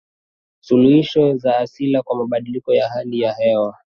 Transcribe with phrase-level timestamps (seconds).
[0.61, 3.77] suluhisho za asili kwa mabadiliko ya hali ya hewa